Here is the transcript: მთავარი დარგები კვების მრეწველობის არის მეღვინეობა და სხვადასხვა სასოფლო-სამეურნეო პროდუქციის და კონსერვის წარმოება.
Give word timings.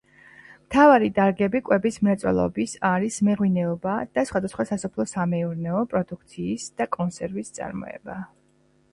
მთავარი 0.67 1.07
დარგები 1.17 1.59
კვების 1.65 1.97
მრეწველობის 2.05 2.71
არის 2.91 3.17
მეღვინეობა 3.27 3.97
და 4.17 4.23
სხვადასხვა 4.29 4.65
სასოფლო-სამეურნეო 4.69 5.83
პროდუქციის 5.91 6.65
და 6.81 6.89
კონსერვის 6.97 7.53
წარმოება. 7.59 8.17